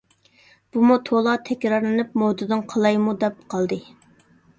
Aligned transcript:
بۇمۇ 0.77 0.95
تولا 1.09 1.35
تەكرارلىنىپ 1.49 2.15
مودىدىن 2.21 2.63
قالايمۇ 2.73 3.15
دەپ 3.25 3.45
قالدى. 3.55 3.79